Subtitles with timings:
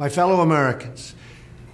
[0.00, 1.14] My fellow Americans,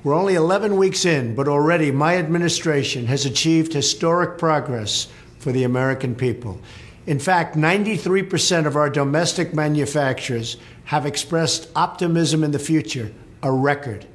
[0.03, 5.07] we're only 11 weeks in, but already my administration has achieved historic progress
[5.39, 6.61] for the American people.
[7.07, 10.57] In fact, 93% of our domestic manufacturers
[10.87, 13.13] have expressed optimism in the future,
[13.45, 14.07] a record.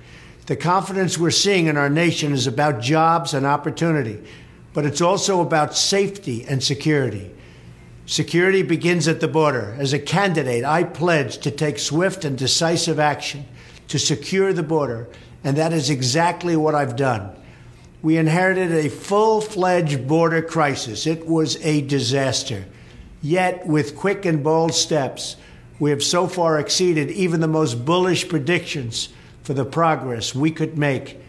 [0.47, 4.21] The confidence we're seeing in our nation is about jobs and opportunity,
[4.73, 7.31] but it's also about safety and security.
[8.05, 9.73] Security begins at the border.
[9.79, 13.45] As a candidate, I pledge to take swift and decisive action
[13.91, 15.07] to secure the border,
[15.43, 17.35] and that is exactly what I've done.
[18.01, 21.05] We inherited a full fledged border crisis.
[21.05, 22.65] It was a disaster.
[23.21, 25.35] Yet, with quick and bold steps,
[25.77, 29.09] we have so far exceeded even the most bullish predictions
[29.43, 31.19] for the progress we could make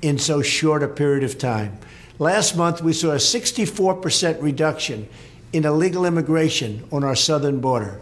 [0.00, 1.78] in so short a period of time.
[2.18, 5.06] Last month, we saw a 64% reduction
[5.52, 8.00] in illegal immigration on our southern border.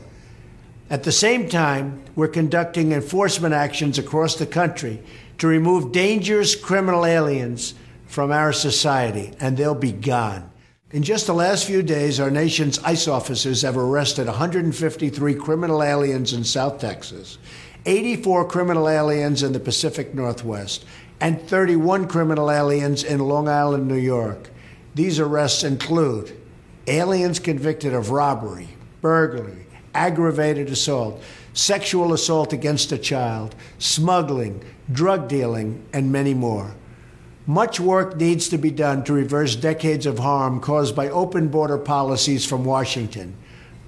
[0.91, 5.03] At the same time, we're conducting enforcement actions across the country
[5.39, 7.75] to remove dangerous criminal aliens
[8.07, 10.51] from our society, and they'll be gone.
[10.91, 16.33] In just the last few days, our nation's ICE officers have arrested 153 criminal aliens
[16.33, 17.39] in South Texas,
[17.87, 20.85] 84 criminal aliens in the Pacific Northwest,
[21.21, 24.51] and 31 criminal aliens in Long Island, New York.
[24.95, 26.37] These arrests include
[26.87, 28.69] aliens convicted of robbery,
[29.01, 36.75] burglary, aggravated assault, sexual assault against a child, smuggling, drug dealing, and many more.
[37.47, 41.79] Much work needs to be done to reverse decades of harm caused by open border
[41.79, 43.35] policies from Washington.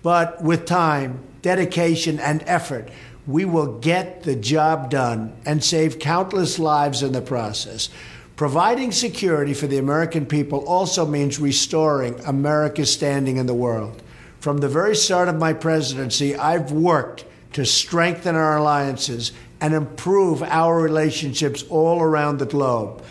[0.02, 2.90] But with time, dedication, and effort,
[3.26, 7.88] we will get the job done and save countless lives in the process.
[8.36, 14.02] Providing security for the American people also means restoring America's standing in the world.
[14.46, 20.40] From the very start of my presidency, I've worked to strengthen our alliances and improve
[20.40, 23.02] our relationships all around the globe.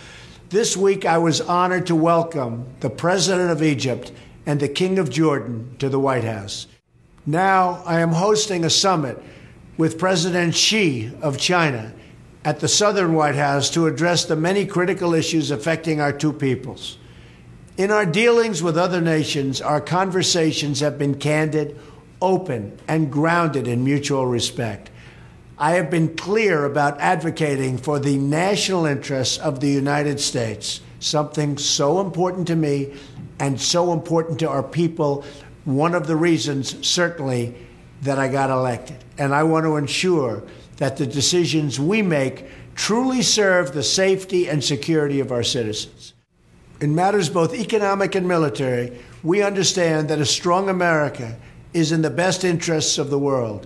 [0.47, 4.13] This week, I was honored to welcome the President of Egypt
[4.45, 6.67] and the King of Jordan to the White House.
[7.25, 9.21] Now, I am hosting a summit
[9.75, 11.93] with President Xi of China
[12.45, 16.97] at the Southern White House to address the many critical issues affecting our two peoples.
[17.77, 21.77] In our dealings with other nations, our conversations have been candid,
[22.21, 24.89] open, and grounded in mutual respect.
[25.57, 31.57] I have been clear about advocating for the national interests of the United States, something
[31.57, 32.93] so important to me
[33.39, 35.25] and so important to our people.
[35.65, 37.55] One of the reasons, certainly,
[38.03, 39.03] that I got elected.
[39.17, 40.43] And I want to ensure
[40.77, 46.14] that the decisions we make truly serve the safety and security of our citizens.
[46.81, 51.37] In matters both economic and military, we understand that a strong America
[51.73, 53.65] is in the best interests of the world.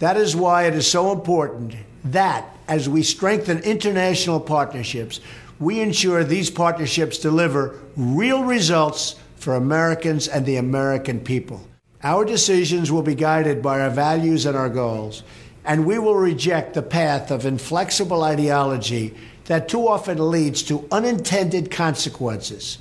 [0.00, 1.74] That is why it is so important
[2.04, 5.20] that, as we strengthen international partnerships,
[5.58, 11.66] we ensure these partnerships deliver real results for Americans and the American people.
[12.02, 15.22] Our decisions will be guided by our values and our goals,
[15.64, 19.14] and we will reject the path of inflexible ideology
[19.44, 22.78] that too often leads to unintended consequences.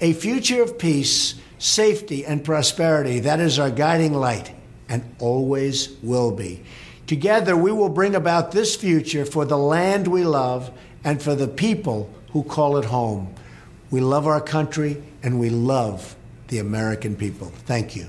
[0.00, 4.54] A future of peace, safety, and prosperity that is our guiding light
[4.88, 6.62] and always will be.
[7.06, 10.70] Together, we will bring about this future for the land we love
[11.04, 13.34] and for the people who call it home.
[13.90, 16.16] We love our country and we love
[16.48, 17.52] the American people.
[17.66, 18.08] Thank you.